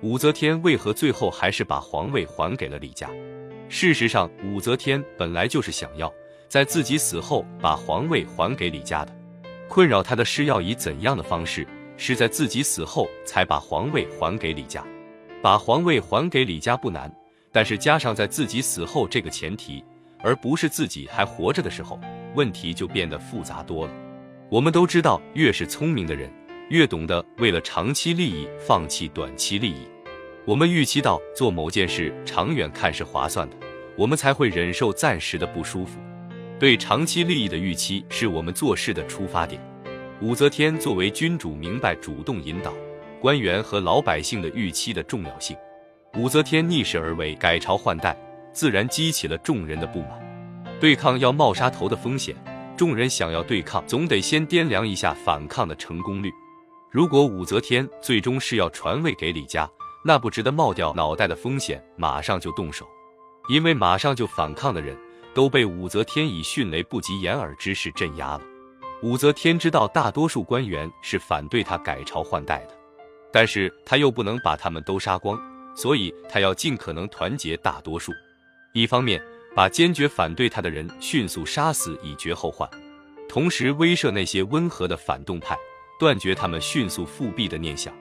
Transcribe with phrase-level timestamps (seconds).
[0.00, 3.10] 武则天为何最后还是把皇位还给了李家？
[3.68, 6.12] 事实上，武则天本来就是想要
[6.46, 9.12] 在自己死后把皇位还给李家的。
[9.68, 11.66] 困扰她的是要以怎样的方式，
[11.96, 14.86] 是在自己死后才把皇位还给李家。
[15.42, 17.12] 把皇位还给李家不难，
[17.50, 19.84] 但是加上在自己死后这个前提，
[20.20, 21.98] 而不是自己还活着的时候，
[22.36, 23.92] 问题就变得复杂多了。
[24.48, 26.30] 我们都知道，越是聪明的人。
[26.70, 29.88] 越懂得为了长期利益放弃短期利益，
[30.44, 33.56] 我们预期到做某件事长远看是划算的，
[33.96, 35.98] 我们才会忍受暂时的不舒服。
[36.58, 39.58] 对长期利益的预期是我们做事的出发点。
[40.20, 42.74] 武则天作为君主，明白主动引导
[43.20, 45.56] 官员和老百姓的预期的重要性。
[46.16, 48.14] 武则天逆势而为，改朝换代，
[48.52, 50.10] 自然激起了众人的不满。
[50.80, 52.34] 对抗要冒杀头的风险，
[52.76, 56.30] 众人想要对抗，总得先掂量一下反抗的成功率。
[56.90, 59.70] 如果武则天最终是要传位给李家，
[60.02, 62.88] 那不值得冒掉脑袋的风险，马上就动手，
[63.50, 64.96] 因为马上就反抗的人
[65.34, 68.40] 都被武则天以迅雷不及掩耳之势镇压了。
[69.02, 72.74] 武则天知道大多数官员是反对她改朝换代的，
[73.30, 75.38] 但是她又不能把他们都杀光，
[75.76, 78.12] 所以她要尽可能团结大多数，
[78.72, 79.22] 一方面
[79.54, 82.66] 把坚决反对她的人迅速杀死以绝后患，
[83.28, 85.54] 同时威慑那些温和的反动派。
[85.98, 87.92] 断绝他们迅速复辟的念想。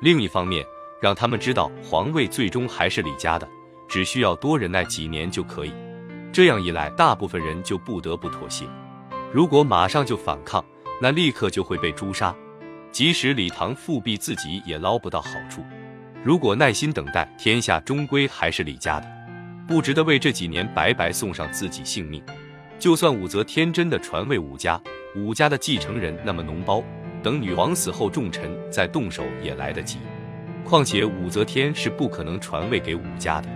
[0.00, 0.64] 另一方面，
[1.00, 3.48] 让他们知道皇位最终还是李家的，
[3.88, 5.72] 只需要多忍耐几年就可以。
[6.32, 8.64] 这样一来，大部分人就不得不妥协。
[9.32, 10.64] 如果马上就反抗，
[11.00, 12.34] 那立刻就会被诛杀。
[12.90, 15.64] 即使李唐复辟，自己也捞不到好处。
[16.22, 19.06] 如果耐心等待，天下终归还是李家的，
[19.66, 22.22] 不值得为这几年白白送上自己性命。
[22.78, 24.80] 就算武则天真的传位武家，
[25.16, 26.82] 武家的继承人那么脓包。
[27.22, 29.98] 等女王死后，重臣再动手也来得及。
[30.64, 33.48] 况且武则天是不可能传位给武家的，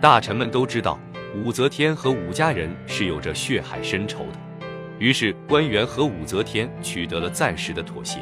[0.00, 0.98] 大臣们都知道
[1.34, 4.38] 武则天和武家人是有着血海深仇的。
[4.98, 8.18] 于是官员和武则天取得了暂时的妥协。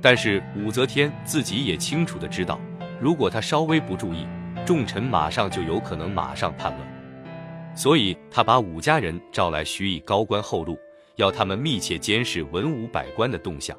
[0.00, 2.60] 但是武则天自己也清楚的知道，
[3.00, 4.26] 如果她稍微不注意，
[4.66, 7.74] 重臣马上就有可能马上叛乱。
[7.74, 10.76] 所以她把武家人召来，许以高官厚禄，
[11.16, 13.74] 要他们密切监视文武百官的动向。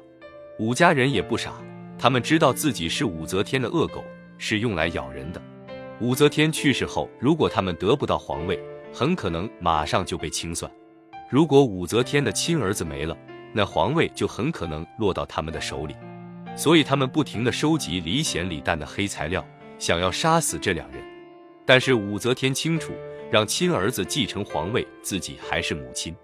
[0.60, 1.52] 武家人也不傻，
[1.98, 4.04] 他们知道自己是武则天的恶狗，
[4.38, 5.42] 是用来咬人的。
[6.00, 8.56] 武则天去世后，如果他们得不到皇位，
[8.92, 10.70] 很可能马上就被清算；
[11.28, 13.16] 如果武则天的亲儿子没了，
[13.52, 15.96] 那皇位就很可能落到他们的手里。
[16.56, 19.44] 所以他们不停地收集李显、李旦的黑材料，
[19.80, 21.02] 想要杀死这两人。
[21.66, 22.92] 但是武则天清楚，
[23.28, 26.14] 让亲儿子继承皇位，自己还是母亲；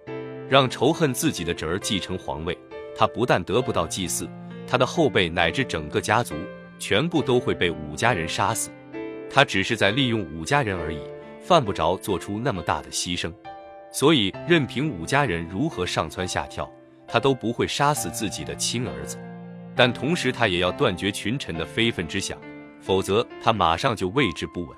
[0.49, 2.57] 让仇恨自己的侄儿继承皇位。
[3.01, 4.29] 他不但得不到祭祀，
[4.67, 6.35] 他的后辈乃至整个家族
[6.79, 8.71] 全部都会被武家人杀死。
[9.31, 11.01] 他只是在利用武家人而已，
[11.41, 13.33] 犯不着做出那么大的牺牲。
[13.91, 16.71] 所以，任凭武家人如何上蹿下跳，
[17.09, 19.17] 他都不会杀死自己的亲儿子。
[19.75, 22.39] 但同时，他也要断绝群臣的非分之想，
[22.83, 24.77] 否则他马上就位置不稳。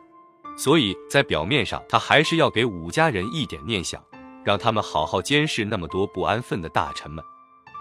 [0.56, 4.00] 所以在表面上，他还是要给武家人一点念想，
[4.44, 7.24] 让他们好好监视那么多不安分的大臣们。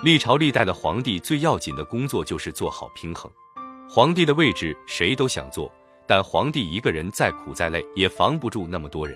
[0.04, 3.32] 历朝历代的皇帝最要紧的工作就是做好平衡。
[3.88, 5.72] 皇帝的位置谁都想做，
[6.08, 9.16] 但皇帝一个人再苦再累也防不住那么多人。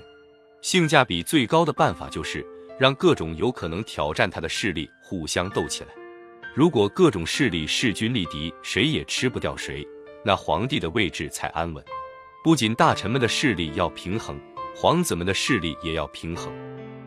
[0.62, 2.46] 性价比最高的办法就是
[2.80, 5.90] 让各种有可能挑战他的势力互相斗起来。
[6.54, 9.84] 如果各种势力势均力敌，谁也吃不掉谁，
[10.24, 11.84] 那皇帝的位置才安稳。
[12.44, 14.40] 不仅大臣们的势力要平衡，
[14.76, 16.54] 皇子们的势力也要平衡。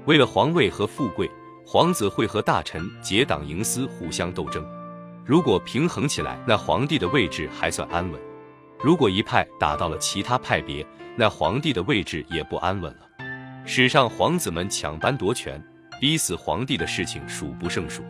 [0.04, 1.30] 为了皇位和富贵。
[1.70, 4.66] 皇子会和大臣结党营私，互相斗争。
[5.22, 8.18] 如果平衡起来，那皇帝的位置还算安稳；
[8.82, 13.00] 如果一派打到了其他派别，那皇帝的位置也不安稳了。
[13.66, 15.62] 史上皇子们抢班夺权、
[16.00, 18.02] 逼死皇帝的事情数不胜数，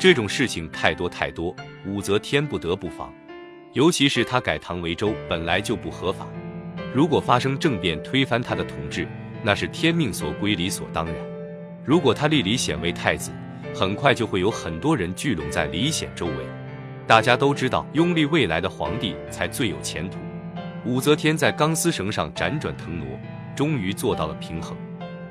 [0.00, 1.54] 这种事情太多太多，
[1.84, 3.12] 武则天不得不防。
[3.74, 6.26] 尤其是他改唐为周，本来就不合法，
[6.94, 9.06] 如果发生政变推翻他的统治，
[9.42, 11.33] 那是天命所归，理所当然。
[11.84, 13.30] 如果他立李显为太子，
[13.74, 16.34] 很快就会有很多人聚拢在李显周围。
[17.06, 20.18] 大家都知道，拥立未来的皇帝才最有前途。
[20.86, 23.06] 武则天在钢丝绳上辗转腾挪，
[23.54, 24.74] 终于做到了平衡。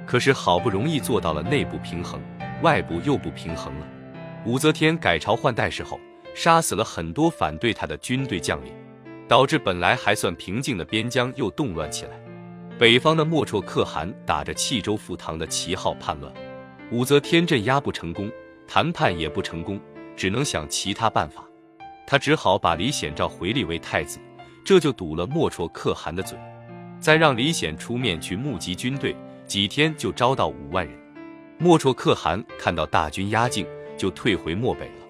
[0.06, 2.22] 可是好不容易做到了内部平衡，
[2.62, 3.88] 外部又不平衡了。
[4.46, 6.00] 武则天改朝换代时候，
[6.36, 8.72] 杀死了很多反对她的军队将领，
[9.28, 12.12] 导致本来还算平静的边疆又动乱起来。
[12.80, 16.34] 北方的莫绰可汗打着弃州复唐的旗号叛乱。
[16.92, 18.32] 武则天镇压不成功，
[18.68, 19.80] 谈判也不成功，
[20.16, 21.44] 只能想其他办法。
[22.06, 24.20] 他只好把李显召回立为太子，
[24.66, 26.38] 这就堵了莫绰可汗的嘴。
[27.00, 29.16] 再让李显出面去募集军队，
[29.46, 30.98] 几天就招到五万人。
[31.60, 35.06] 莫绰可汗看到大军压境，就退回漠北了。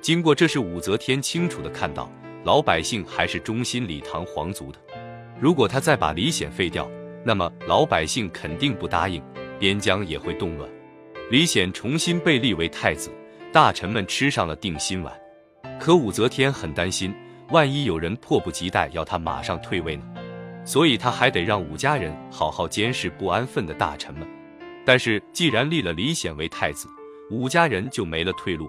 [0.00, 2.10] 经过这事，武则天清楚的看到，
[2.44, 4.78] 老百姓还是忠心李唐皇族的。
[5.38, 6.90] 如果他再把李显废掉，
[7.24, 9.22] 那么老百姓肯定不答应，
[9.58, 10.68] 边疆也会动乱。
[11.30, 13.10] 李显重新被立为太子，
[13.52, 15.12] 大臣们吃上了定心丸。
[15.80, 17.14] 可武则天很担心，
[17.50, 20.04] 万一有人迫不及待要他马上退位呢？
[20.64, 24.28] 所以他还得让武家人好好监视不安分的大臣们。
[24.84, 26.88] 但是既然立了李显为太子，
[27.30, 28.68] 武家人就没了退路。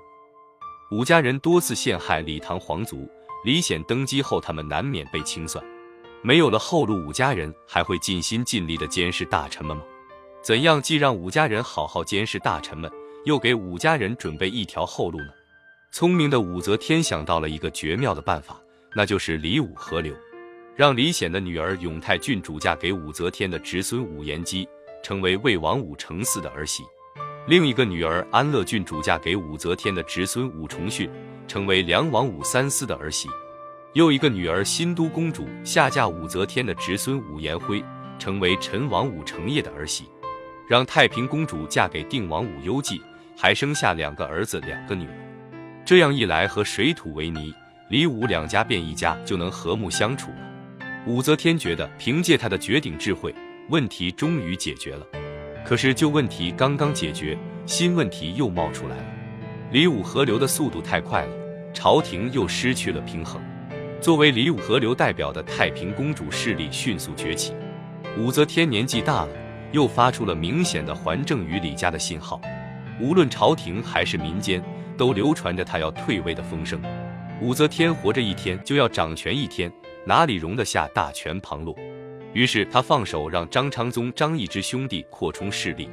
[0.92, 3.10] 武家人多次陷害李唐皇族，
[3.44, 5.64] 李显登基后，他们难免被清算。
[6.26, 9.84] 没有了后路，武家人还会尽心尽力的监视大臣们吗？
[10.42, 12.90] 怎样既让武家人好好监视大臣们，
[13.26, 15.28] 又给武家人准备一条后路呢？
[15.92, 18.58] 聪明的武则天想到了一个绝妙的办法，
[18.96, 20.16] 那就是李武合流，
[20.78, 24.68] 让李显的女儿永泰郡主嫁给武则天的侄孙武延基，
[25.04, 26.84] 成为魏王武承嗣的儿媳；
[27.48, 31.10] 另一个女儿安乐郡主嫁给武则天的侄孙武重训，
[31.50, 33.28] 成为梁王武三思的儿媳。
[33.94, 37.84] 又一个女儿新都公主下嫁武则天的侄孙武延辉，
[38.18, 40.06] 成为陈王武承业的儿媳，
[40.68, 43.00] 让太平公主嫁给定王武攸暨，
[43.38, 45.14] 还生下两个儿子两个女儿。
[45.86, 47.54] 这样一来，和水土为泥，
[47.90, 50.38] 李武两家变一家就能和睦相处了。
[51.06, 53.36] 武则天觉得，凭借她的绝顶智慧，
[53.70, 55.06] 问题终于解决了。
[55.64, 57.38] 可是旧问题刚刚解决，
[57.68, 59.06] 新问题又冒出来了。
[59.72, 61.36] 李武合流的速度太快了，
[61.76, 63.40] 朝廷又失去了平衡。
[64.04, 67.54] 作为李武河流代表的太平公主势力迅速崛起，
[68.18, 69.30] 武则天年纪大了，
[69.72, 72.42] 又发出了明显的还政于李家的信号。
[73.00, 74.62] 无论朝廷还是民间，
[74.98, 76.82] 都流传着她要退位的风声。
[77.40, 79.72] 武则天活着一天就要掌权一天，
[80.06, 81.74] 哪里容得下大权旁落？
[82.34, 85.90] 于是他放手让张昌宗、张易之兄弟扩充势力，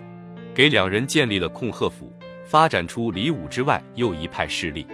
[0.53, 2.13] 给两人建立了控鹤府，
[2.45, 4.85] 发展出李武之外又一派势力。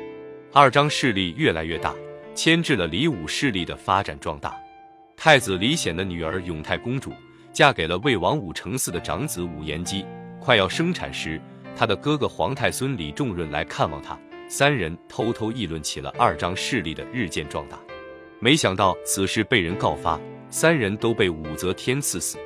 [0.52, 1.94] 二张势力越来越大。
[2.36, 4.54] 牵制了李武势力的发展壮大。
[5.16, 7.12] 太子李显的女儿永泰公主
[7.50, 10.04] 嫁给了魏王武承嗣的长子武延基。
[10.38, 11.40] 快要生产时，
[11.74, 14.16] 他的哥哥皇太孙李重润来看望他，
[14.46, 17.80] 三人偷偷议论起了二张势力的日渐壮大。
[18.38, 22.36] 没想到此事被人告发，三人都被武则天赐死。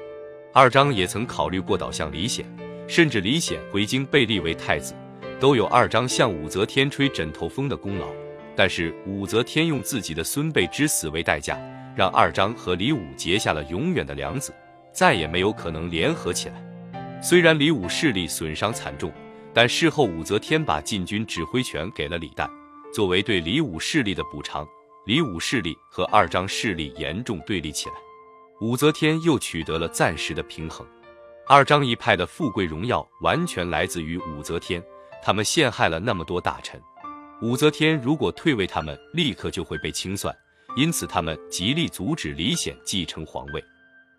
[0.55, 2.47] 二张也曾考虑过倒向李显，
[2.87, 4.95] 甚至李显回京被立为太子，
[5.41, 8.07] 都有二张向武则天吹枕头风的功劳。
[8.61, 11.59] 但是武则天用自己的孙辈之死为代价，
[11.97, 14.53] 让二张和李武结下了永远的梁子，
[14.93, 16.63] 再也没有可能联合起来。
[17.23, 19.11] 虽然李武势力损伤惨重，
[19.55, 22.47] 但事后武则天把禁军指挥权给了李旦，
[22.93, 24.69] 作为对李武势力的补偿。
[25.07, 27.95] 李武势力和二张势力严重对立起来，
[28.61, 30.87] 武则天又取得了暂时的平衡。
[31.49, 34.83] 二张一派的富贵荣耀完全来自于武则天，
[35.25, 36.79] 他们陷害了那么多大臣。
[37.43, 40.35] 武则天如果退位，他们立刻就会被清算，
[40.77, 43.65] 因此他们极力阻止李显继承皇位。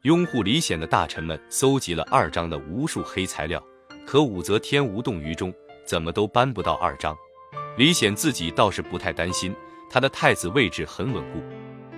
[0.01, 3.63] 拥护李显的大臣们搜集了二张的无数黑材料，
[4.07, 5.53] 可武则天无动于衷，
[5.85, 7.15] 怎么都扳不到二张。
[7.77, 9.53] 李显自己倒是不太担心，
[9.87, 11.39] 他的太子位置很稳固。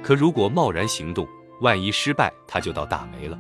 [0.04, 1.26] 可如果贸然行动，
[1.62, 3.40] 万一失败，他就倒大霉了。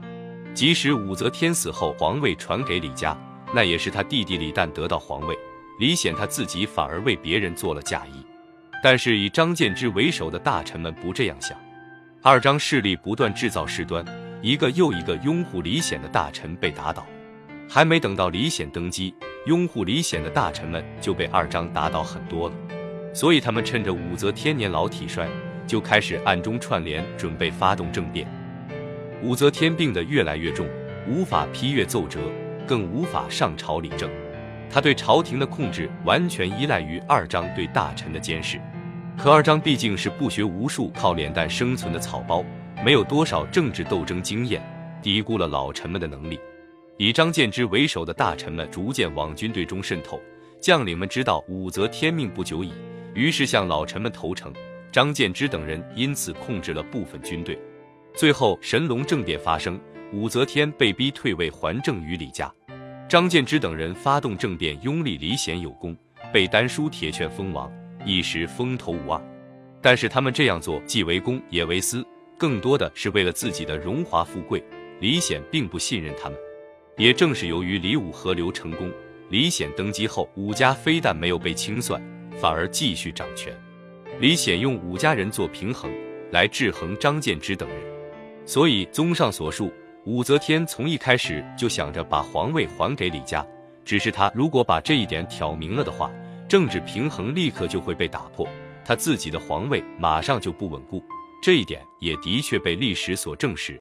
[0.53, 3.17] 即使武则天死后，皇位传给李家，
[3.53, 5.37] 那也是他弟弟李旦得到皇位。
[5.83, 8.25] 李显他自己反而为别人做了嫁衣，
[8.81, 11.57] 但是以张建之为首的大臣们不这样想。
[12.21, 14.01] 二张势力不断制造事端，
[14.41, 17.05] 一个又一个拥护李显的大臣被打倒，
[17.69, 19.13] 还没等到李显登基，
[19.45, 22.55] 拥护李显的大臣们就被二张打倒很多了。
[23.13, 25.27] 所以他们趁着武则天年老体衰，
[25.67, 28.25] 就开始暗中串联，准备发动政变。
[29.21, 30.65] 武则天病得越来越重，
[31.09, 32.21] 无法批阅奏折，
[32.65, 34.09] 更无法上朝理政。
[34.69, 38.59] 他对朝廷的控制完全依赖于二张对大臣的监视，
[39.17, 42.43] 可二张毕竟是不学无术、靠脸蛋生存的草包，
[42.83, 44.61] 没有多少政治斗争经验，
[45.01, 46.39] 低估了老臣们的能力。
[46.97, 50.19] 以张建之为首的大臣们逐渐往军队中渗透，
[50.59, 52.71] 将领们知道武则天命不久矣，
[53.13, 54.53] 于是向老臣们投诚。
[54.91, 57.59] 张建之等人因此控制了部分军队，
[58.13, 59.79] 最后神龙政变发生，
[60.11, 62.53] 武则天被逼退位还政于李家。
[63.13, 65.95] 张建之等人发动政变，拥立李显有功，
[66.33, 67.71] 被丹书铁券封王，
[68.03, 69.21] 一时风头无二。
[69.83, 72.03] 但是他们这样做既为公也为私，
[72.39, 74.63] 更多的是为了自己的荣华富贵。
[74.99, 76.35] 李显并不信任他们。
[76.97, 78.91] 也正是由于李武合流成功，
[79.29, 82.01] 李显登基后，武家非但没有被清算，
[82.41, 83.55] 反而继续掌权。
[84.19, 85.91] 李显用武家人做平衡，
[86.31, 87.77] 来制衡张建之等人。
[88.43, 89.71] 所以，综上所述，
[90.05, 93.45] 武则天从一开始就想着把皇位还给李家。
[93.85, 96.11] 只是她如果把这一点挑明了的话，
[96.47, 98.47] 政治平衡立刻就会被打破，
[98.83, 101.01] 她自己的皇位马上就不稳固。
[101.41, 103.79] 这一点也的确被历史所证实。